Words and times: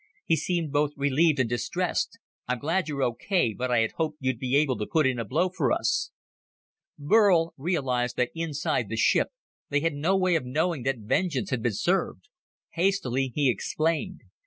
He 0.25 0.35
seemed 0.35 0.71
both 0.71 0.93
relieved 0.97 1.37
and 1.39 1.47
distressed. 1.47 2.17
"I'm 2.47 2.57
glad 2.57 2.89
you're 2.89 3.03
okay, 3.03 3.53
but 3.53 3.69
I 3.69 3.81
had 3.81 3.91
hoped 3.97 4.17
you'd 4.19 4.39
be 4.39 4.55
able 4.55 4.75
to 4.79 4.87
put 4.87 5.05
in 5.05 5.19
a 5.19 5.23
blow 5.25 5.49
for 5.49 5.71
us." 5.71 6.09
Burl 6.97 7.53
realized 7.55 8.15
that 8.17 8.31
inside 8.33 8.89
the 8.89 8.97
ship 8.97 9.31
they 9.69 9.81
had 9.81 9.93
no 9.93 10.17
way 10.17 10.35
of 10.35 10.43
knowing 10.43 10.81
that 10.89 10.97
vengeance 11.05 11.51
had 11.51 11.61
been 11.61 11.73
served. 11.73 12.29
Hastily, 12.71 13.31
he 13.35 13.47
explained. 13.51 14.21